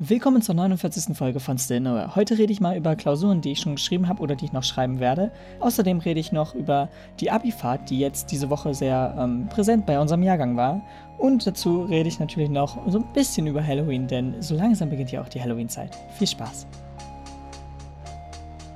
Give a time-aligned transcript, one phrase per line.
[0.00, 1.16] Willkommen zur 49.
[1.16, 2.16] Folge von Still Nowhere.
[2.16, 4.64] Heute rede ich mal über Klausuren, die ich schon geschrieben habe oder die ich noch
[4.64, 5.30] schreiben werde.
[5.60, 6.88] Außerdem rede ich noch über
[7.20, 10.82] die Abifahrt, die jetzt diese Woche sehr ähm, präsent bei unserem Jahrgang war.
[11.16, 15.12] Und dazu rede ich natürlich noch so ein bisschen über Halloween, denn so langsam beginnt
[15.12, 15.96] ja auch die Halloween-Zeit.
[16.18, 16.66] Viel Spaß!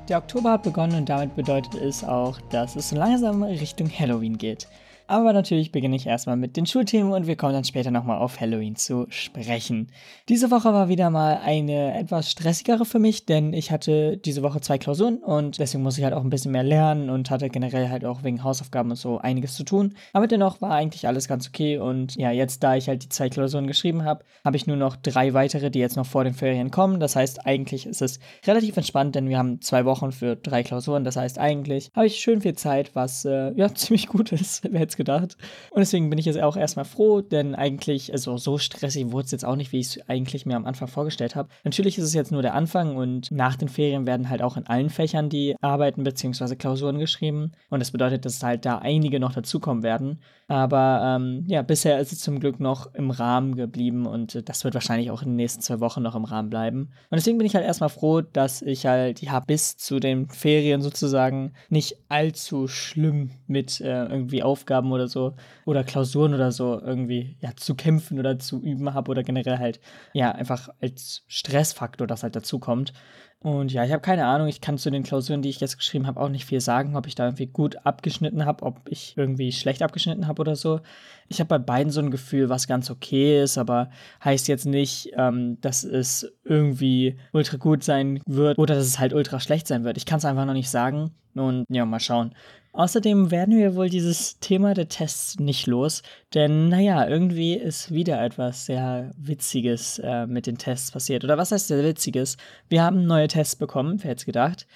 [0.08, 4.38] Der Oktober hat begonnen und damit bedeutet es auch, dass es so langsam Richtung Halloween
[4.38, 4.68] geht.
[5.08, 8.38] Aber natürlich beginne ich erstmal mit den Schulthemen und wir kommen dann später nochmal auf
[8.38, 9.88] Halloween zu sprechen.
[10.28, 14.60] Diese Woche war wieder mal eine etwas stressigere für mich, denn ich hatte diese Woche
[14.60, 17.88] zwei Klausuren und deswegen muss ich halt auch ein bisschen mehr lernen und hatte generell
[17.88, 19.94] halt auch wegen Hausaufgaben und so einiges zu tun.
[20.12, 23.30] Aber dennoch war eigentlich alles ganz okay und ja, jetzt da ich halt die zwei
[23.30, 26.70] Klausuren geschrieben habe, habe ich nur noch drei weitere, die jetzt noch vor den Ferien
[26.70, 27.00] kommen.
[27.00, 31.04] Das heißt, eigentlich ist es relativ entspannt, denn wir haben zwei Wochen für drei Klausuren.
[31.04, 34.70] Das heißt, eigentlich habe ich schön viel Zeit, was äh, ja ziemlich gut ist.
[34.70, 35.38] Wer hätte gedacht.
[35.70, 39.30] Und deswegen bin ich jetzt auch erstmal froh, denn eigentlich, also so stressig wurde es
[39.30, 41.48] jetzt auch nicht, wie ich es eigentlich mir am Anfang vorgestellt habe.
[41.64, 44.66] Natürlich ist es jetzt nur der Anfang und nach den Ferien werden halt auch in
[44.66, 46.56] allen Fächern die Arbeiten bzw.
[46.56, 47.52] Klausuren geschrieben.
[47.70, 50.18] Und das bedeutet, dass halt da einige noch dazukommen werden.
[50.48, 54.72] Aber ähm, ja, bisher ist es zum Glück noch im Rahmen geblieben und das wird
[54.72, 56.90] wahrscheinlich auch in den nächsten zwei Wochen noch im Rahmen bleiben.
[57.10, 60.80] Und deswegen bin ich halt erstmal froh, dass ich halt ja bis zu den Ferien
[60.80, 67.36] sozusagen nicht allzu schlimm mit äh, irgendwie Aufgaben oder so oder Klausuren oder so irgendwie
[67.40, 69.80] ja zu kämpfen oder zu üben habe oder generell halt
[70.12, 72.92] ja einfach als Stressfaktor das halt dazu kommt.
[73.40, 76.08] Und ja, ich habe keine Ahnung, ich kann zu den Klausuren, die ich jetzt geschrieben
[76.08, 79.52] habe, auch nicht viel sagen, ob ich da irgendwie gut abgeschnitten habe, ob ich irgendwie
[79.52, 80.80] schlecht abgeschnitten habe oder so.
[81.28, 83.90] Ich habe bei beiden so ein Gefühl, was ganz okay ist, aber
[84.24, 89.12] heißt jetzt nicht, ähm, dass es irgendwie ultra gut sein wird oder dass es halt
[89.12, 89.98] ultra schlecht sein wird.
[89.98, 91.12] Ich kann es einfach noch nicht sagen.
[91.38, 92.34] Und ja, mal schauen.
[92.72, 96.02] Außerdem werden wir wohl dieses Thema der Tests nicht los,
[96.34, 101.24] denn naja, irgendwie ist wieder etwas sehr Witziges äh, mit den Tests passiert.
[101.24, 102.36] Oder was heißt sehr Witziges?
[102.68, 104.66] Wir haben neue Tests bekommen, wer hätte es gedacht.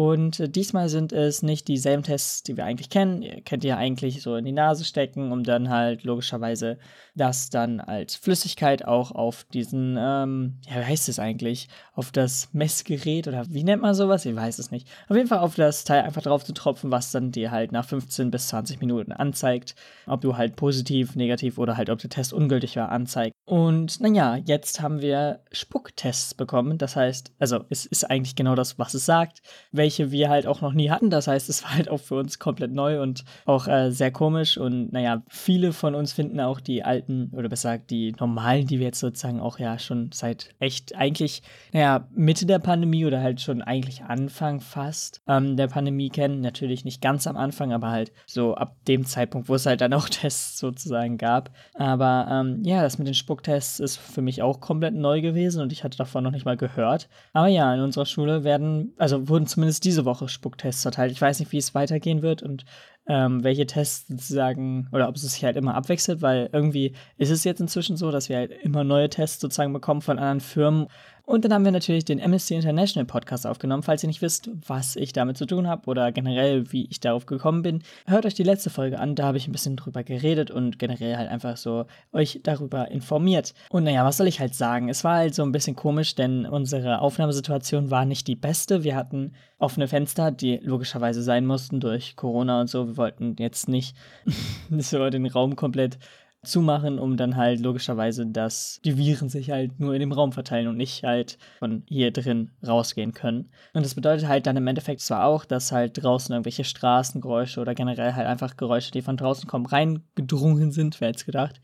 [0.00, 3.20] Und äh, diesmal sind es nicht dieselben Tests, die wir eigentlich kennen.
[3.20, 6.78] Ihr kennt ja eigentlich so in die Nase stecken, um dann halt logischerweise
[7.14, 11.68] das dann als Flüssigkeit auch auf diesen, ähm, ja, wie heißt es eigentlich?
[11.92, 14.24] Auf das Messgerät oder wie nennt man sowas?
[14.24, 14.88] Ich weiß es nicht.
[15.10, 17.84] Auf jeden Fall auf das Teil einfach drauf zu tropfen, was dann dir halt nach
[17.84, 19.74] 15 bis 20 Minuten anzeigt,
[20.06, 23.34] ob du halt positiv, negativ oder halt ob der Test ungültig war, anzeigt.
[23.44, 26.78] Und naja, jetzt haben wir Spucktests bekommen.
[26.78, 29.42] Das heißt, also es ist eigentlich genau das, was es sagt
[29.72, 31.10] welche wir halt auch noch nie hatten.
[31.10, 34.58] Das heißt, es war halt auch für uns komplett neu und auch äh, sehr komisch.
[34.58, 38.78] Und naja, viele von uns finden auch die alten, oder besser gesagt, die normalen, die
[38.78, 41.42] wir jetzt sozusagen auch ja schon seit echt eigentlich,
[41.72, 46.40] naja, Mitte der Pandemie oder halt schon eigentlich Anfang fast ähm, der Pandemie kennen.
[46.40, 49.92] Natürlich nicht ganz am Anfang, aber halt so ab dem Zeitpunkt, wo es halt dann
[49.92, 51.50] auch Tests sozusagen gab.
[51.74, 55.72] Aber ähm, ja, das mit den Spucktests ist für mich auch komplett neu gewesen und
[55.72, 57.08] ich hatte davon noch nicht mal gehört.
[57.32, 61.12] Aber ja, in unserer Schule werden, also wurden zumindest zumindest diese Woche Spucktests verteilt.
[61.12, 62.64] Ich weiß nicht, wie es weitergehen wird und
[63.06, 67.44] ähm, welche Tests sozusagen, oder ob es sich halt immer abwechselt, weil irgendwie ist es
[67.44, 70.88] jetzt inzwischen so, dass wir halt immer neue Tests sozusagen bekommen von anderen Firmen
[71.24, 73.82] und dann haben wir natürlich den Amnesty International Podcast aufgenommen.
[73.82, 77.26] Falls ihr nicht wisst, was ich damit zu tun habe oder generell, wie ich darauf
[77.26, 79.14] gekommen bin, hört euch die letzte Folge an.
[79.14, 83.54] Da habe ich ein bisschen drüber geredet und generell halt einfach so euch darüber informiert.
[83.70, 84.88] Und naja, was soll ich halt sagen?
[84.88, 88.84] Es war halt so ein bisschen komisch, denn unsere Aufnahmesituation war nicht die beste.
[88.84, 92.88] Wir hatten offene Fenster, die logischerweise sein mussten durch Corona und so.
[92.88, 93.96] Wir wollten jetzt nicht
[94.78, 95.98] so den Raum komplett
[96.42, 100.68] zumachen, um dann halt logischerweise, dass die Viren sich halt nur in dem Raum verteilen
[100.68, 103.50] und nicht halt von hier drin rausgehen können.
[103.74, 107.74] Und das bedeutet halt dann im Endeffekt zwar auch, dass halt draußen irgendwelche Straßengeräusche oder
[107.74, 111.60] generell halt einfach Geräusche, die von draußen kommen, reingedrungen sind, wer hätte gedacht.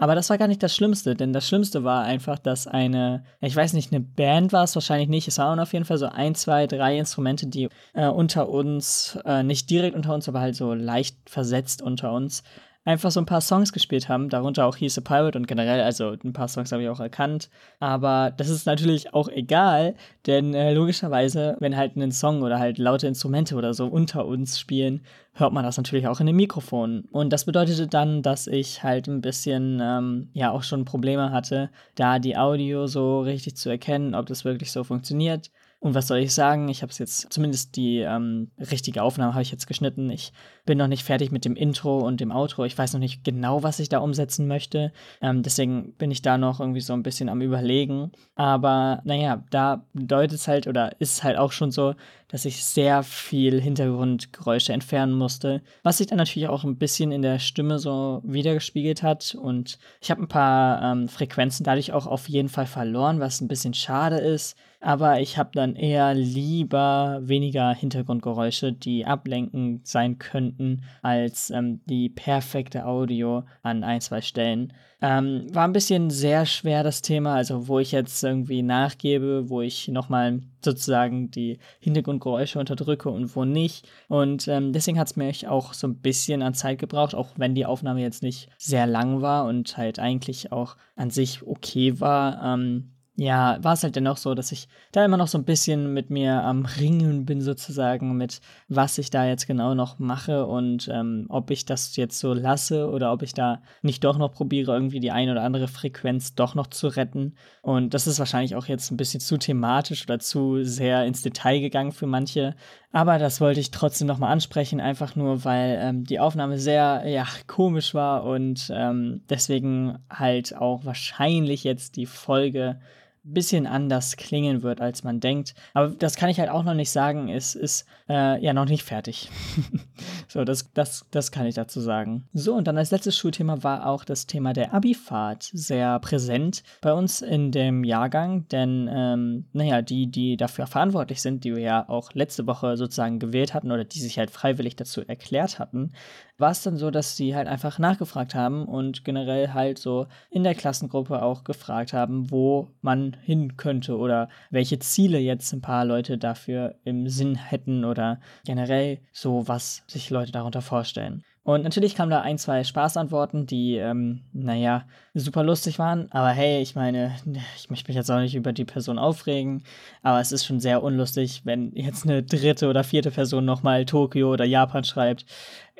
[0.00, 3.54] Aber das war gar nicht das Schlimmste, denn das Schlimmste war einfach, dass eine, ich
[3.54, 6.34] weiß nicht, eine Band war es wahrscheinlich nicht, es waren auf jeden Fall so ein,
[6.34, 10.72] zwei, drei Instrumente, die äh, unter uns, äh, nicht direkt unter uns, aber halt so
[10.72, 12.42] leicht versetzt unter uns,
[12.84, 16.16] einfach so ein paar Songs gespielt haben, darunter auch He's a Pirate und generell, also
[16.24, 17.50] ein paar Songs habe ich auch erkannt.
[17.78, 19.94] Aber das ist natürlich auch egal,
[20.26, 24.58] denn äh, logischerweise, wenn halt ein Song oder halt laute Instrumente oder so unter uns
[24.58, 25.02] spielen,
[25.34, 27.04] hört man das natürlich auch in den Mikrofonen.
[27.12, 31.70] Und das bedeutete dann, dass ich halt ein bisschen, ähm, ja, auch schon Probleme hatte,
[31.94, 35.50] da die Audio so richtig zu erkennen, ob das wirklich so funktioniert.
[35.80, 36.68] Und was soll ich sagen?
[36.68, 40.10] Ich habe es jetzt, zumindest die ähm, richtige Aufnahme habe ich jetzt geschnitten.
[40.10, 40.34] Ich
[40.66, 42.66] bin noch nicht fertig mit dem Intro und dem Outro.
[42.66, 44.92] Ich weiß noch nicht genau, was ich da umsetzen möchte.
[45.22, 48.12] Ähm, deswegen bin ich da noch irgendwie so ein bisschen am Überlegen.
[48.34, 51.94] Aber naja, da bedeutet es halt oder ist es halt auch schon so,
[52.30, 57.22] dass ich sehr viel Hintergrundgeräusche entfernen musste, was sich dann natürlich auch ein bisschen in
[57.22, 59.34] der Stimme so wiedergespiegelt hat.
[59.34, 63.48] Und ich habe ein paar ähm, Frequenzen dadurch auch auf jeden Fall verloren, was ein
[63.48, 64.56] bisschen schade ist.
[64.80, 72.08] Aber ich habe dann eher lieber weniger Hintergrundgeräusche, die ablenkend sein könnten, als ähm, die
[72.08, 74.72] perfekte Audio an ein, zwei Stellen.
[75.02, 79.62] Ähm, war ein bisschen sehr schwer das Thema, also wo ich jetzt irgendwie nachgebe, wo
[79.62, 83.88] ich nochmal sozusagen die Hintergrundgeräusche unterdrücke und wo nicht.
[84.08, 87.54] Und ähm, deswegen hat es mir auch so ein bisschen an Zeit gebraucht, auch wenn
[87.54, 92.42] die Aufnahme jetzt nicht sehr lang war und halt eigentlich auch an sich okay war.
[92.44, 95.92] Ähm, ja, war es halt dennoch so, dass ich da immer noch so ein bisschen
[95.92, 100.88] mit mir am Ringen bin, sozusagen, mit was ich da jetzt genau noch mache und
[100.90, 104.72] ähm, ob ich das jetzt so lasse oder ob ich da nicht doch noch probiere,
[104.72, 107.34] irgendwie die eine oder andere Frequenz doch noch zu retten.
[107.60, 111.60] Und das ist wahrscheinlich auch jetzt ein bisschen zu thematisch oder zu sehr ins Detail
[111.60, 112.54] gegangen für manche.
[112.90, 117.26] Aber das wollte ich trotzdem nochmal ansprechen, einfach nur, weil ähm, die Aufnahme sehr, ja,
[117.46, 122.80] komisch war und ähm, deswegen halt auch wahrscheinlich jetzt die Folge
[123.22, 125.54] bisschen anders klingen wird, als man denkt.
[125.74, 127.28] Aber das kann ich halt auch noch nicht sagen.
[127.28, 129.30] Es ist äh, ja noch nicht fertig.
[130.28, 132.28] so, das, das, das kann ich dazu sagen.
[132.32, 136.92] So, und dann als letztes Schulthema war auch das Thema der Abifahrt sehr präsent bei
[136.92, 138.48] uns in dem Jahrgang.
[138.48, 143.18] Denn, ähm, naja, die, die dafür verantwortlich sind, die wir ja auch letzte Woche sozusagen
[143.18, 145.92] gewählt hatten oder die sich halt freiwillig dazu erklärt hatten,
[146.40, 150.42] war es dann so, dass sie halt einfach nachgefragt haben und generell halt so in
[150.42, 155.84] der Klassengruppe auch gefragt haben, wo man hin könnte oder welche Ziele jetzt ein paar
[155.84, 161.22] Leute dafür im Sinn hätten oder generell so, was sich Leute darunter vorstellen.
[161.42, 164.84] Und natürlich kamen da ein, zwei Spaßantworten, die, ähm, naja,
[165.14, 166.12] super lustig waren.
[166.12, 167.16] Aber hey, ich meine,
[167.56, 169.64] ich möchte mich jetzt auch nicht über die Person aufregen.
[170.02, 174.30] Aber es ist schon sehr unlustig, wenn jetzt eine dritte oder vierte Person nochmal Tokio
[174.30, 175.24] oder Japan schreibt.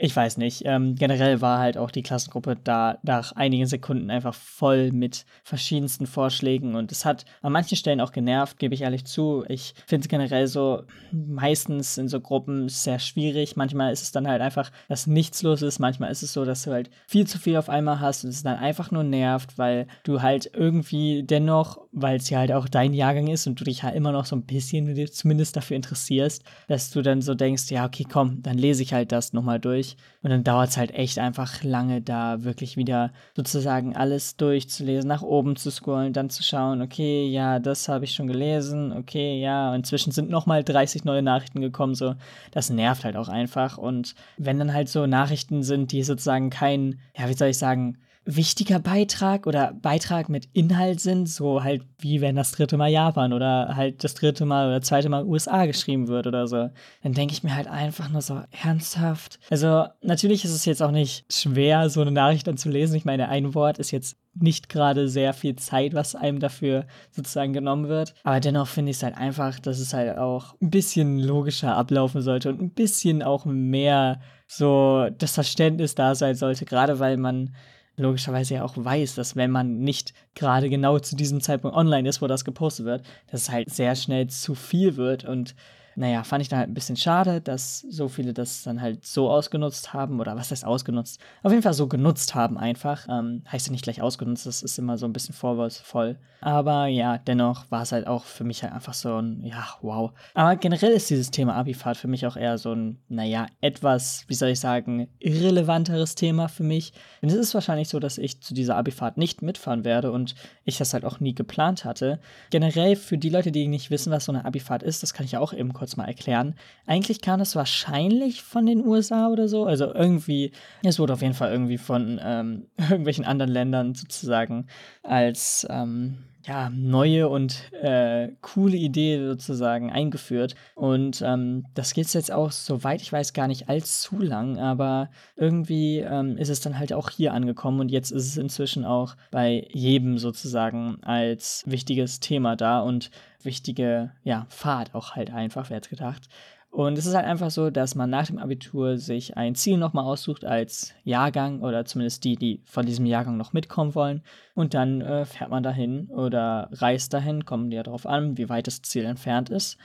[0.03, 0.63] Ich weiß nicht.
[0.65, 6.07] Ähm, generell war halt auch die Klassengruppe da nach einigen Sekunden einfach voll mit verschiedensten
[6.07, 9.45] Vorschlägen und es hat an manchen Stellen auch genervt, gebe ich ehrlich zu.
[9.49, 13.57] Ich finde es generell so meistens in so Gruppen sehr schwierig.
[13.57, 15.81] Manchmal ist es dann halt einfach, dass nichts los ist.
[15.81, 18.43] Manchmal ist es so, dass du halt viel zu viel auf einmal hast und es
[18.43, 22.95] dann einfach nur nervt, weil du halt irgendwie dennoch, weil es ja halt auch dein
[22.95, 26.91] Jahrgang ist und du dich halt immer noch so ein bisschen zumindest dafür interessierst, dass
[26.91, 29.90] du dann so denkst, ja, okay, komm, dann lese ich halt das nochmal durch
[30.23, 35.23] und dann dauert es halt echt einfach lange, da wirklich wieder sozusagen alles durchzulesen, nach
[35.23, 39.75] oben zu scrollen, dann zu schauen, okay, ja, das habe ich schon gelesen, okay, ja,
[39.75, 42.15] inzwischen sind nochmal 30 neue Nachrichten gekommen, so,
[42.51, 43.79] das nervt halt auch einfach.
[43.79, 47.97] Und wenn dann halt so Nachrichten sind, die sozusagen kein, ja, wie soll ich sagen,
[48.25, 53.33] wichtiger Beitrag oder Beitrag mit Inhalt sind, so halt wie wenn das dritte Mal Japan
[53.33, 56.69] oder halt das dritte Mal oder zweite Mal USA geschrieben wird oder so,
[57.03, 59.41] dann denke ich mir halt einfach nur so ernsthaft.
[59.51, 62.95] Also natürlich ist es jetzt auch nicht schwer, so eine Nachricht dann zu lesen.
[62.95, 67.53] Ich meine, ein Wort ist jetzt nicht gerade sehr viel Zeit, was einem dafür sozusagen
[67.53, 68.15] genommen wird.
[68.23, 72.23] Aber dennoch finde ich es halt einfach, dass es halt auch ein bisschen logischer ablaufen
[72.23, 77.55] sollte und ein bisschen auch mehr so das Verständnis da sein sollte, gerade weil man
[78.03, 82.23] logischerweise ja auch weiß, dass wenn man nicht gerade genau zu diesem Zeitpunkt online ist,
[82.23, 85.55] wo das gepostet wird, dass es halt sehr schnell zu viel wird und
[85.97, 89.31] naja, fand ich dann halt ein bisschen schade, dass so viele das dann halt so
[89.31, 90.21] ausgenutzt haben.
[90.21, 91.21] Oder was heißt ausgenutzt?
[91.43, 93.07] Auf jeden Fall so genutzt haben einfach.
[93.09, 96.19] Ähm, heißt ja nicht gleich ausgenutzt, das ist immer so ein bisschen vorwurfsvoll.
[96.41, 100.13] Aber ja, dennoch war es halt auch für mich halt einfach so ein, ja, wow.
[100.35, 104.35] Aber generell ist dieses Thema Abifahrt für mich auch eher so ein, naja, etwas, wie
[104.35, 106.93] soll ich sagen, irrelevanteres Thema für mich.
[107.21, 110.79] Denn es ist wahrscheinlich so, dass ich zu dieser Abifahrt nicht mitfahren werde und ich
[110.79, 112.21] das halt auch nie geplant hatte.
[112.51, 115.33] Generell für die Leute, die nicht wissen, was so eine Abifahrt ist, das kann ich
[115.33, 116.55] ja auch eben kurz mal erklären.
[116.87, 119.65] Eigentlich kam es wahrscheinlich von den USA oder so.
[119.65, 120.53] Also irgendwie,
[120.85, 124.67] es wurde auf jeden Fall irgendwie von ähm, irgendwelchen anderen Ländern sozusagen
[125.03, 130.55] als ähm, ja, neue und äh, coole Idee sozusagen eingeführt.
[130.75, 135.99] Und ähm, das geht jetzt auch, soweit ich weiß, gar nicht allzu lang, aber irgendwie
[135.99, 139.69] ähm, ist es dann halt auch hier angekommen und jetzt ist es inzwischen auch bei
[139.73, 143.11] jedem sozusagen als wichtiges Thema da und
[143.43, 146.29] wichtige, ja, Fahrt auch halt einfach, wer hätte gedacht.
[146.71, 150.05] Und es ist halt einfach so, dass man nach dem Abitur sich ein Ziel nochmal
[150.05, 154.23] aussucht als Jahrgang oder zumindest die, die von diesem Jahrgang noch mitkommen wollen.
[154.55, 158.69] Und dann äh, fährt man dahin oder reist dahin, kommen ja darauf an, wie weit
[158.69, 159.79] das Ziel entfernt ist.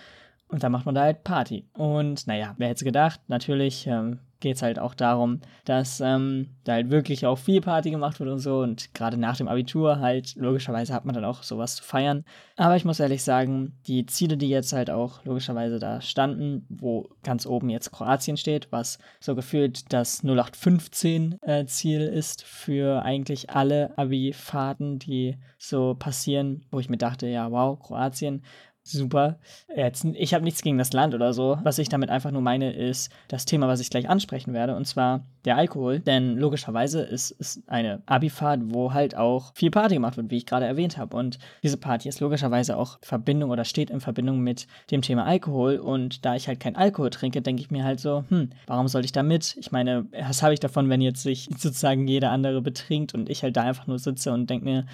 [0.47, 1.65] Und dann macht man da halt Party.
[1.73, 6.73] Und naja, wer hätte gedacht, natürlich ähm, geht es halt auch darum, dass ähm, da
[6.73, 8.59] halt wirklich auch viel Party gemacht wird und so.
[8.59, 12.25] Und gerade nach dem Abitur halt, logischerweise hat man dann auch sowas zu feiern.
[12.57, 17.09] Aber ich muss ehrlich sagen, die Ziele, die jetzt halt auch logischerweise da standen, wo
[17.23, 23.97] ganz oben jetzt Kroatien steht, was so gefühlt das 0815-Ziel äh, ist für eigentlich alle
[23.97, 28.43] Abi-Fahrten, die so passieren, wo ich mir dachte, ja, wow, Kroatien,
[28.85, 29.39] super.
[29.75, 31.57] Jetzt, ich habe nichts gegen das Land oder so.
[31.63, 34.85] Was ich damit einfach nur meine, ist das Thema, was ich gleich ansprechen werde, und
[34.85, 35.99] zwar der Alkohol.
[35.99, 40.45] Denn logischerweise ist es eine Abifahrt, wo halt auch viel Party gemacht wird, wie ich
[40.45, 41.17] gerade erwähnt habe.
[41.17, 45.77] Und diese Party ist logischerweise auch Verbindung oder steht in Verbindung mit dem Thema Alkohol.
[45.77, 49.03] Und da ich halt kein Alkohol trinke, denke ich mir halt so, hm, warum soll
[49.03, 49.57] ich da mit?
[49.59, 53.41] Ich meine, was habe ich davon, wenn jetzt sich sozusagen jeder andere betrinkt und ich
[53.41, 54.85] halt da einfach nur sitze und denke mir,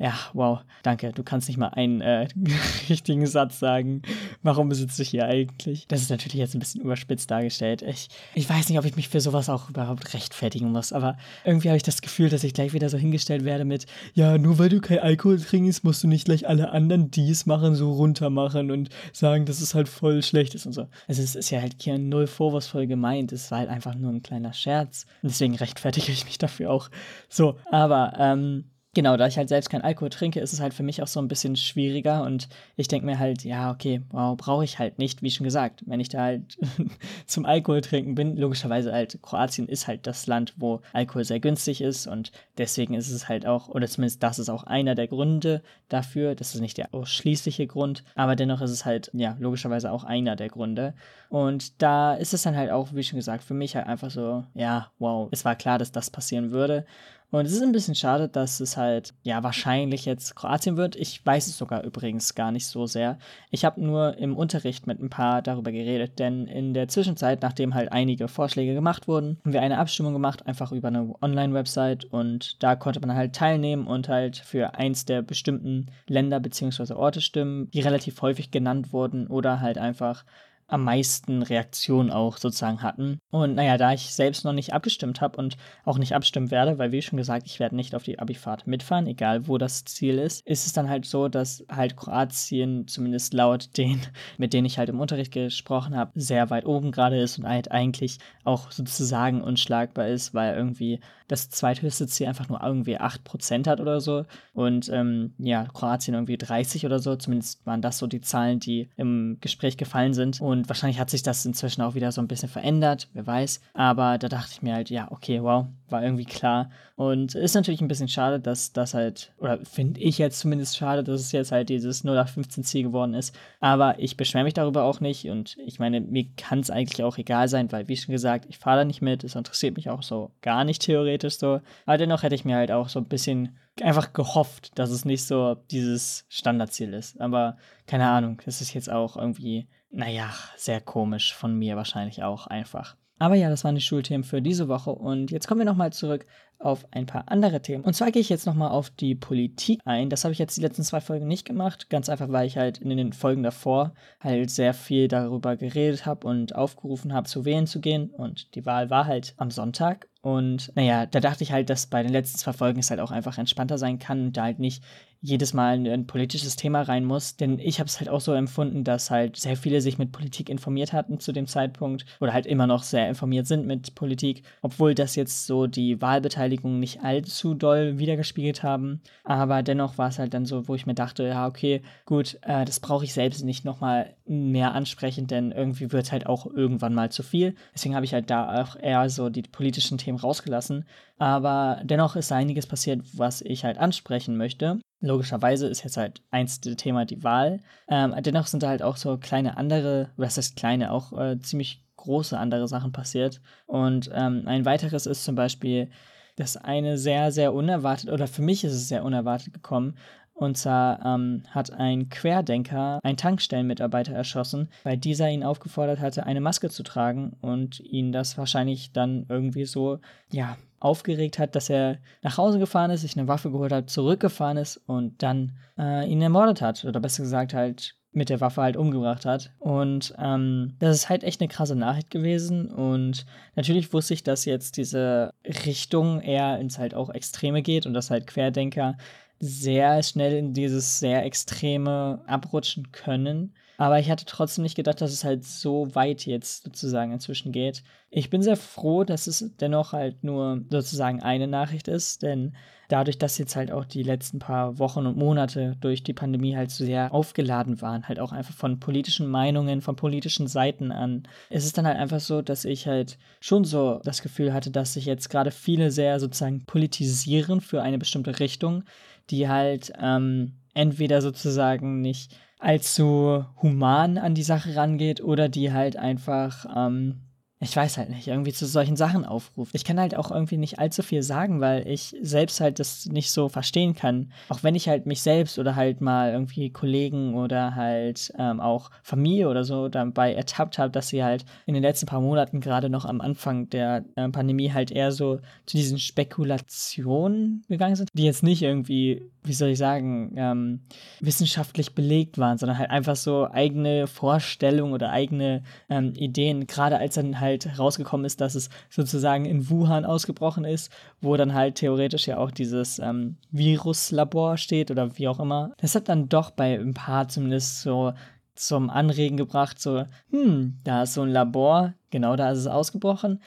[0.00, 1.12] ja, wow, danke.
[1.12, 2.26] Du kannst nicht mal einen äh,
[2.88, 4.00] richtigen Satz sagen.
[4.42, 5.86] Warum besitze ich hier eigentlich?
[5.88, 7.82] Das ist natürlich jetzt ein bisschen überspitzt dargestellt.
[7.82, 11.68] Ich, ich weiß nicht, ob ich mich für sowas auch überhaupt rechtfertigen muss, aber irgendwie
[11.68, 14.70] habe ich das Gefühl, dass ich gleich wieder so hingestellt werde mit, ja, nur weil
[14.70, 18.30] du kein Alkohol trinkst, musst du nicht gleich alle anderen, die es machen, so runter
[18.30, 20.88] machen und sagen, dass es halt voll schlecht ist und so.
[21.08, 23.32] Also es ist ja halt hier null vorwurfsvoll gemeint.
[23.32, 25.04] Es war halt einfach nur ein kleiner Scherz.
[25.22, 26.88] Und deswegen rechtfertige ich mich dafür auch.
[27.28, 30.82] So, aber, ähm, Genau, da ich halt selbst kein Alkohol trinke, ist es halt für
[30.82, 34.64] mich auch so ein bisschen schwieriger und ich denke mir halt, ja, okay, wow, brauche
[34.64, 35.84] ich halt nicht, wie schon gesagt.
[35.86, 36.58] Wenn ich da halt
[37.26, 41.82] zum Alkohol trinken bin, logischerweise halt, Kroatien ist halt das Land, wo Alkohol sehr günstig
[41.82, 45.62] ist und deswegen ist es halt auch, oder zumindest das ist auch einer der Gründe
[45.88, 50.02] dafür, das ist nicht der ausschließliche Grund, aber dennoch ist es halt, ja, logischerweise auch
[50.02, 50.94] einer der Gründe.
[51.28, 54.42] Und da ist es dann halt auch, wie schon gesagt, für mich halt einfach so,
[54.54, 56.84] ja, wow, es war klar, dass das passieren würde.
[57.30, 60.96] Und es ist ein bisschen schade, dass es halt, ja, wahrscheinlich jetzt Kroatien wird.
[60.96, 63.18] Ich weiß es sogar übrigens gar nicht so sehr.
[63.50, 67.74] Ich habe nur im Unterricht mit ein paar darüber geredet, denn in der Zwischenzeit, nachdem
[67.74, 72.60] halt einige Vorschläge gemacht wurden, haben wir eine Abstimmung gemacht, einfach über eine Online-Website und
[72.62, 76.94] da konnte man halt teilnehmen und halt für eins der bestimmten Länder bzw.
[76.94, 80.24] Orte stimmen, die relativ häufig genannt wurden oder halt einfach
[80.70, 83.18] am meisten Reaktionen auch sozusagen hatten.
[83.30, 86.92] Und naja, da ich selbst noch nicht abgestimmt habe und auch nicht abstimmen werde, weil
[86.92, 90.46] wie schon gesagt, ich werde nicht auf die Abifahrt mitfahren, egal wo das Ziel ist,
[90.46, 94.00] ist es dann halt so, dass halt Kroatien zumindest laut den,
[94.38, 97.70] mit denen ich halt im Unterricht gesprochen habe, sehr weit oben gerade ist und halt
[97.70, 101.00] eigentlich auch sozusagen unschlagbar ist, weil irgendwie
[101.30, 104.24] das zweithöchste Ziel einfach nur irgendwie 8% hat oder so.
[104.52, 107.14] Und ähm, ja, Kroatien irgendwie 30 oder so.
[107.14, 110.40] Zumindest waren das so die Zahlen, die im Gespräch gefallen sind.
[110.40, 113.60] Und wahrscheinlich hat sich das inzwischen auch wieder so ein bisschen verändert, wer weiß.
[113.74, 116.70] Aber da dachte ich mir halt, ja, okay, wow, war irgendwie klar.
[116.96, 121.02] Und ist natürlich ein bisschen schade, dass das halt, oder finde ich jetzt zumindest schade,
[121.02, 123.34] dass es jetzt halt dieses 0815 Ziel geworden ist.
[123.60, 125.28] Aber ich beschwere mich darüber auch nicht.
[125.28, 128.58] Und ich meine, mir kann es eigentlich auch egal sein, weil, wie schon gesagt, ich
[128.58, 129.24] fahre da nicht mit.
[129.24, 131.60] Es interessiert mich auch so gar nicht theoretisch so.
[131.86, 135.24] Aber dennoch hätte ich mir halt auch so ein bisschen einfach gehofft, dass es nicht
[135.24, 137.20] so dieses Standardziel ist.
[137.20, 142.46] Aber keine Ahnung, das ist jetzt auch irgendwie, naja, sehr komisch von mir wahrscheinlich auch
[142.46, 142.96] einfach.
[143.18, 146.24] Aber ja, das waren die Schulthemen für diese Woche und jetzt kommen wir nochmal zurück
[146.58, 147.84] auf ein paar andere Themen.
[147.84, 150.08] Und zwar gehe ich jetzt nochmal auf die Politik ein.
[150.08, 152.78] Das habe ich jetzt die letzten zwei Folgen nicht gemacht, ganz einfach, weil ich halt
[152.78, 157.66] in den Folgen davor halt sehr viel darüber geredet habe und aufgerufen habe, zu wählen
[157.66, 158.10] zu gehen.
[158.10, 160.08] Und die Wahl war halt am Sonntag.
[160.22, 163.10] Und naja, da dachte ich halt, dass bei den letzten zwei Folgen es halt auch
[163.10, 164.82] einfach entspannter sein kann und da halt nicht
[165.22, 167.36] jedes Mal ein, ein politisches Thema rein muss.
[167.36, 170.48] Denn ich habe es halt auch so empfunden, dass halt sehr viele sich mit Politik
[170.48, 174.94] informiert hatten zu dem Zeitpunkt oder halt immer noch sehr informiert sind mit Politik, obwohl
[174.94, 179.00] das jetzt so die Wahlbeteiligung nicht allzu doll wiedergespiegelt haben.
[179.24, 182.64] Aber dennoch war es halt dann so, wo ich mir dachte, ja, okay, gut, äh,
[182.64, 187.10] das brauche ich selbst nicht nochmal mehr ansprechen, denn irgendwie wird halt auch irgendwann mal
[187.10, 187.56] zu viel.
[187.74, 190.84] Deswegen habe ich halt da auch eher so die politischen Themen rausgelassen.
[191.18, 194.78] Aber dennoch ist einiges passiert, was ich halt ansprechen möchte.
[195.00, 197.58] Logischerweise ist jetzt halt eins der Thema die Wahl.
[197.88, 201.84] Ähm, dennoch sind da halt auch so kleine andere, was heißt kleine, auch äh, ziemlich
[201.96, 203.40] große andere Sachen passiert.
[203.66, 205.90] Und ähm, ein weiteres ist zum Beispiel,
[206.36, 209.96] dass eine sehr, sehr unerwartet, oder für mich ist es sehr unerwartet gekommen.
[210.40, 216.40] Und zwar ähm, hat ein Querdenker einen Tankstellenmitarbeiter erschossen, weil dieser ihn aufgefordert hatte, eine
[216.40, 219.98] Maske zu tragen und ihn das wahrscheinlich dann irgendwie so,
[220.32, 224.56] ja, aufgeregt hat, dass er nach Hause gefahren ist, sich eine Waffe geholt hat, zurückgefahren
[224.56, 226.86] ist und dann äh, ihn ermordet hat.
[226.86, 229.52] Oder besser gesagt halt mit der Waffe halt umgebracht hat.
[229.58, 232.70] Und ähm, das ist halt echt eine krasse Nachricht gewesen.
[232.70, 237.92] Und natürlich wusste ich, dass jetzt diese Richtung eher ins halt auch Extreme geht und
[237.92, 238.96] dass halt Querdenker
[239.40, 243.54] sehr schnell in dieses sehr Extreme abrutschen können.
[243.78, 247.82] Aber ich hatte trotzdem nicht gedacht, dass es halt so weit jetzt sozusagen inzwischen geht.
[248.10, 252.54] Ich bin sehr froh, dass es dennoch halt nur sozusagen eine Nachricht ist, denn
[252.88, 256.70] dadurch, dass jetzt halt auch die letzten paar Wochen und Monate durch die Pandemie halt
[256.70, 261.64] so sehr aufgeladen waren, halt auch einfach von politischen Meinungen, von politischen Seiten an, ist
[261.64, 265.06] es dann halt einfach so, dass ich halt schon so das Gefühl hatte, dass sich
[265.06, 268.84] jetzt gerade viele sehr sozusagen politisieren für eine bestimmte Richtung,
[269.30, 275.96] die halt ähm, entweder sozusagen nicht allzu human an die Sache rangeht oder die halt
[275.96, 277.22] einfach ähm,
[277.62, 279.74] ich weiß halt nicht, irgendwie zu solchen Sachen aufruft.
[279.74, 283.30] Ich kann halt auch irgendwie nicht allzu viel sagen, weil ich selbst halt das nicht
[283.30, 284.32] so verstehen kann.
[284.48, 288.90] Auch wenn ich halt mich selbst oder halt mal irgendwie Kollegen oder halt ähm, auch
[289.02, 292.88] Familie oder so dabei ertappt habe, dass sie halt in den letzten paar Monaten gerade
[292.88, 298.24] noch am Anfang der äh, Pandemie halt eher so zu diesen Spekulationen gegangen sind, die
[298.24, 300.80] jetzt nicht irgendwie, wie soll ich sagen, ähm,
[301.20, 307.14] wissenschaftlich belegt waren, sondern halt einfach so eigene Vorstellungen oder eigene ähm, Ideen, gerade als
[307.14, 312.26] dann halt rausgekommen ist, dass es sozusagen in Wuhan ausgebrochen ist, wo dann halt theoretisch
[312.26, 315.72] ja auch dieses ähm, Viruslabor steht oder wie auch immer.
[315.78, 318.12] Das hat dann doch bei ein paar zumindest so
[318.54, 323.40] zum Anregen gebracht, so, hm, da ist so ein Labor, genau da ist es ausgebrochen.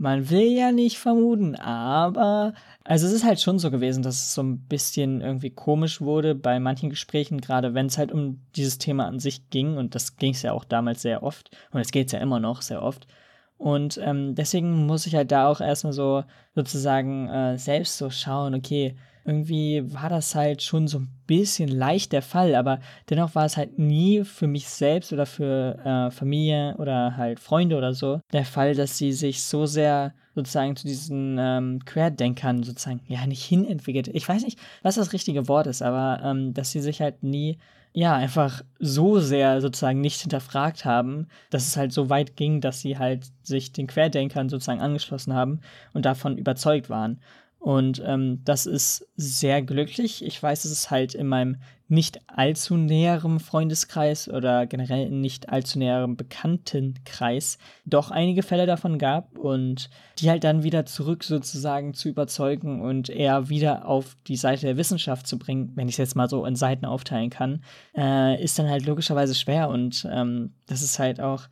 [0.00, 4.34] Man will ja nicht vermuten, aber also es ist halt schon so gewesen, dass es
[4.34, 8.78] so ein bisschen irgendwie komisch wurde bei manchen Gesprächen, gerade wenn es halt um dieses
[8.78, 11.90] Thema an sich ging und das ging es ja auch damals sehr oft und es
[11.90, 13.08] geht es ja immer noch sehr oft.
[13.56, 16.22] Und ähm, deswegen muss ich halt da auch erstmal so
[16.54, 18.94] sozusagen äh, selbst so schauen, okay,
[19.28, 22.80] irgendwie war das halt schon so ein bisschen leicht der Fall, aber
[23.10, 27.76] dennoch war es halt nie für mich selbst oder für äh, Familie oder halt Freunde
[27.76, 33.02] oder so der Fall, dass sie sich so sehr sozusagen zu diesen ähm, Querdenkern sozusagen
[33.06, 34.08] ja nicht hinentwickelt.
[34.08, 37.58] Ich weiß nicht, was das richtige Wort ist, aber ähm, dass sie sich halt nie
[37.92, 42.80] ja, einfach so sehr sozusagen nicht hinterfragt haben, dass es halt so weit ging, dass
[42.80, 45.60] sie halt sich den Querdenkern sozusagen angeschlossen haben
[45.94, 47.20] und davon überzeugt waren.
[47.58, 50.24] Und ähm, das ist sehr glücklich.
[50.24, 51.56] Ich weiß, dass es halt in meinem
[51.88, 59.38] nicht allzu näherem Freundeskreis oder generell nicht allzu näherem Bekanntenkreis doch einige Fälle davon gab
[59.38, 59.88] und
[60.18, 64.76] die halt dann wieder zurück sozusagen zu überzeugen und eher wieder auf die Seite der
[64.76, 67.64] Wissenschaft zu bringen, wenn ich es jetzt mal so in Seiten aufteilen kann,
[67.96, 71.44] äh, ist dann halt logischerweise schwer und ähm, das ist halt auch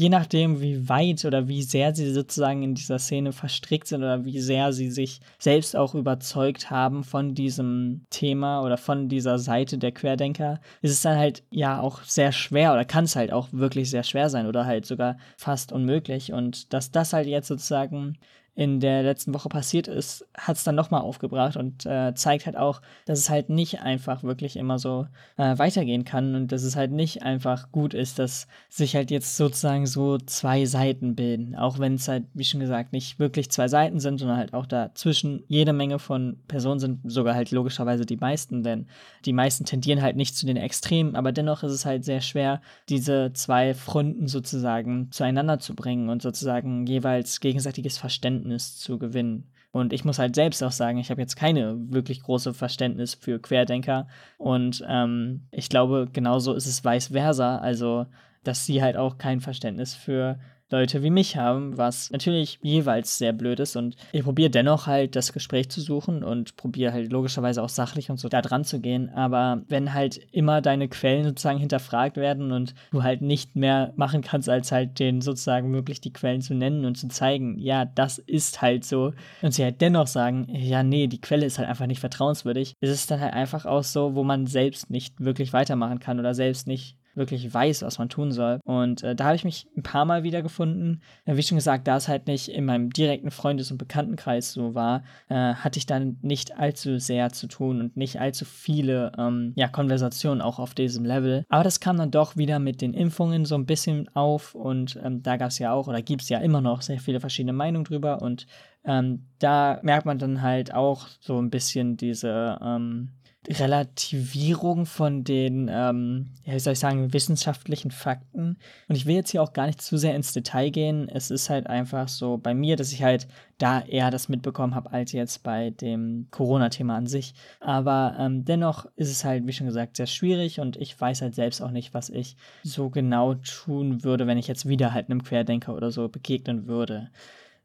[0.00, 4.24] je nachdem, wie weit oder wie sehr sie sozusagen in dieser Szene verstrickt sind oder
[4.24, 9.76] wie sehr sie sich selbst auch überzeugt haben von diesem Thema oder von dieser Seite
[9.76, 13.48] der Querdenker, ist es dann halt ja auch sehr schwer oder kann es halt auch
[13.52, 16.32] wirklich sehr schwer sein oder halt sogar fast unmöglich.
[16.32, 18.16] Und dass das halt jetzt sozusagen
[18.54, 22.56] in der letzten Woche passiert ist, hat es dann nochmal aufgebracht und äh, zeigt halt
[22.56, 26.76] auch, dass es halt nicht einfach wirklich immer so äh, weitergehen kann und dass es
[26.76, 31.54] halt nicht einfach gut ist, dass sich halt jetzt sozusagen so zwei Seiten bilden.
[31.54, 34.66] Auch wenn es halt, wie schon gesagt, nicht wirklich zwei Seiten sind, sondern halt auch
[34.66, 38.86] dazwischen jede Menge von Personen sind, sogar halt logischerweise die meisten, denn
[39.24, 42.60] die meisten tendieren halt nicht zu den Extremen, aber dennoch ist es halt sehr schwer,
[42.88, 49.50] diese zwei Fronten sozusagen zueinander zu bringen und sozusagen jeweils gegenseitiges Verständnis Verständnis zu gewinnen.
[49.72, 53.38] Und ich muss halt selbst auch sagen, ich habe jetzt keine wirklich große Verständnis für
[53.38, 54.08] Querdenker.
[54.36, 57.58] Und ähm, ich glaube, genauso ist es vice versa.
[57.58, 58.06] Also,
[58.42, 63.32] dass sie halt auch kein Verständnis für Leute wie mich haben, was natürlich jeweils sehr
[63.32, 63.76] blöd ist.
[63.76, 68.10] Und ich probiere dennoch halt das Gespräch zu suchen und probiere halt logischerweise auch sachlich
[68.10, 69.10] und so da dran zu gehen.
[69.10, 74.22] Aber wenn halt immer deine Quellen sozusagen hinterfragt werden und du halt nicht mehr machen
[74.22, 78.18] kannst, als halt denen sozusagen möglich die Quellen zu nennen und zu zeigen, ja, das
[78.18, 79.12] ist halt so.
[79.42, 82.90] Und sie halt dennoch sagen, ja, nee, die Quelle ist halt einfach nicht vertrauenswürdig, ist
[82.90, 86.66] es dann halt einfach auch so, wo man selbst nicht wirklich weitermachen kann oder selbst
[86.66, 88.58] nicht wirklich weiß, was man tun soll.
[88.64, 91.02] Und äh, da habe ich mich ein paar Mal wiedergefunden.
[91.26, 95.04] Wie schon gesagt, da es halt nicht in meinem direkten Freundes- und Bekanntenkreis so war,
[95.28, 99.68] äh, hatte ich dann nicht allzu sehr zu tun und nicht allzu viele ähm, ja,
[99.68, 101.44] Konversationen auch auf diesem Level.
[101.48, 105.22] Aber das kam dann doch wieder mit den Impfungen so ein bisschen auf und ähm,
[105.22, 107.84] da gab es ja auch oder gibt es ja immer noch sehr viele verschiedene Meinungen
[107.84, 108.46] drüber und
[108.84, 113.10] ähm, da merkt man dann halt auch so ein bisschen diese ähm,
[113.48, 118.58] Relativierung von den, ähm, wie soll ich sagen, wissenschaftlichen Fakten.
[118.86, 121.08] Und ich will jetzt hier auch gar nicht zu sehr ins Detail gehen.
[121.08, 123.26] Es ist halt einfach so bei mir, dass ich halt
[123.56, 127.32] da eher das mitbekommen habe, als jetzt bei dem Corona-Thema an sich.
[127.60, 131.34] Aber ähm, dennoch ist es halt, wie schon gesagt, sehr schwierig und ich weiß halt
[131.34, 135.24] selbst auch nicht, was ich so genau tun würde, wenn ich jetzt wieder halt einem
[135.24, 137.10] Querdenker oder so begegnen würde.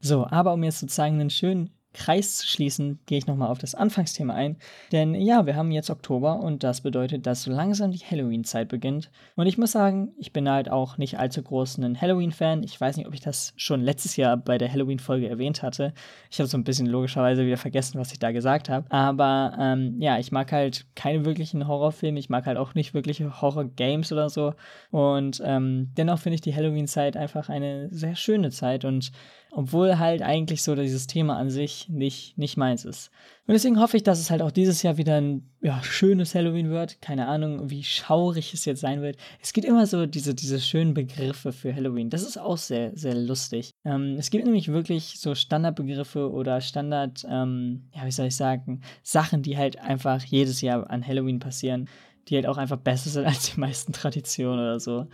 [0.00, 3.74] So, aber um jetzt sozusagen einen schönen Kreis zu schließen, gehe ich nochmal auf das
[3.74, 4.56] Anfangsthema ein.
[4.92, 9.10] Denn ja, wir haben jetzt Oktober und das bedeutet, dass so langsam die Halloween-Zeit beginnt.
[9.34, 12.62] Und ich muss sagen, ich bin halt auch nicht allzu groß ein Halloween-Fan.
[12.62, 15.94] Ich weiß nicht, ob ich das schon letztes Jahr bei der Halloween-Folge erwähnt hatte.
[16.30, 18.86] Ich habe so ein bisschen logischerweise wieder vergessen, was ich da gesagt habe.
[18.90, 22.18] Aber ähm, ja, ich mag halt keine wirklichen Horrorfilme.
[22.18, 24.52] Ich mag halt auch nicht wirkliche Horror-Games oder so.
[24.90, 29.12] Und ähm, dennoch finde ich die Halloween-Zeit einfach eine sehr schöne Zeit und
[29.56, 33.10] obwohl halt eigentlich so dieses Thema an sich nicht, nicht meins ist.
[33.46, 36.68] Und deswegen hoffe ich, dass es halt auch dieses Jahr wieder ein ja, schönes Halloween
[36.68, 37.00] wird.
[37.00, 39.16] Keine Ahnung, wie schaurig es jetzt sein wird.
[39.40, 42.10] Es gibt immer so diese, diese schönen Begriffe für Halloween.
[42.10, 43.70] Das ist auch sehr, sehr lustig.
[43.86, 48.82] Ähm, es gibt nämlich wirklich so Standardbegriffe oder Standard, ähm, ja, wie soll ich sagen,
[49.02, 51.88] Sachen, die halt einfach jedes Jahr an Halloween passieren
[52.28, 55.06] die halt auch einfach besser sind als die meisten Traditionen oder so.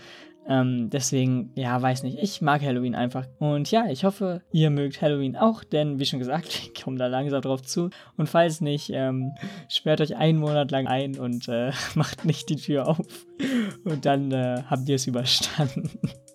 [0.48, 2.18] Ähm, deswegen, ja, weiß nicht.
[2.20, 3.26] Ich mag Halloween einfach.
[3.38, 7.06] Und ja, ich hoffe, ihr mögt Halloween auch, denn wie schon gesagt, ich komme da
[7.06, 7.90] langsam drauf zu.
[8.16, 9.32] Und falls nicht, ähm,
[9.68, 13.06] sperrt euch einen Monat lang ein und äh, macht nicht die Tür auf.
[13.84, 15.90] Und dann äh, habt ihr es überstanden.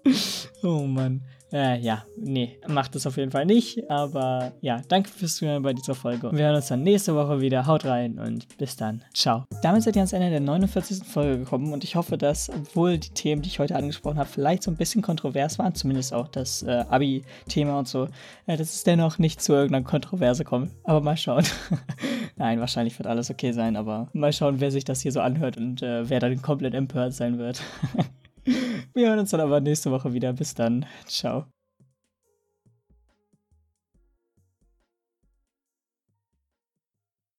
[0.64, 1.24] oh Mann.
[1.54, 3.90] Äh, ja, nee, macht es auf jeden Fall nicht.
[3.90, 6.30] Aber ja, danke fürs Zuhören bei dieser Folge.
[6.34, 7.66] Wir hören uns dann nächste Woche wieder.
[7.66, 9.04] Haut rein und bis dann.
[9.14, 9.46] Ciao.
[9.62, 11.08] Damit seid ihr ans Ende der 49.
[11.08, 14.64] Folge gekommen und ich hoffe, dass, obwohl die Themen, die ich heute angesprochen habe, vielleicht
[14.64, 18.08] so ein bisschen kontrovers waren, zumindest auch das äh, Abi-Thema und so,
[18.46, 20.72] äh, dass es dennoch nicht zu irgendeiner Kontroverse kommt.
[20.84, 21.46] Aber mal schauen.
[22.36, 25.58] Nein, wahrscheinlich wird alles okay sein, aber mal schauen, wer sich das hier so anhört
[25.58, 27.62] und äh, wer dann komplett empört sein wird.
[28.94, 30.34] Wir hören uns dann aber nächste Woche wieder.
[30.34, 30.86] Bis dann.
[31.06, 31.46] Ciao.